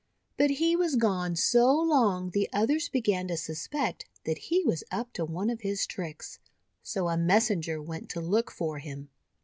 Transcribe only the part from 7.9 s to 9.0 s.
to look for